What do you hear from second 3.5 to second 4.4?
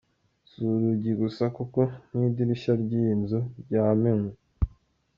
ryamenywe.